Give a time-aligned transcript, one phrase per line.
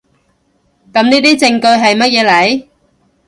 [0.91, 2.65] 噉呢啲證據喺乜嘢嚟？